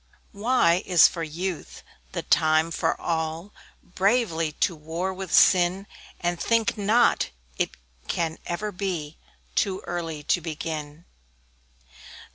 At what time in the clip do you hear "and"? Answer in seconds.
6.19-6.39